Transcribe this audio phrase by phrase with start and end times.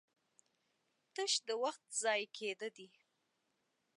[1.13, 2.87] تش د وخت ضايع کېده دي